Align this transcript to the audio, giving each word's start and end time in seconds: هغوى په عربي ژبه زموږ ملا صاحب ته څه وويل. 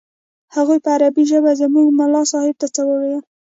هغوى 0.55 0.77
په 0.83 0.89
عربي 0.95 1.23
ژبه 1.31 1.51
زموږ 1.61 1.87
ملا 1.99 2.21
صاحب 2.31 2.55
ته 2.61 2.67
څه 2.75 2.81
وويل. 2.89 3.21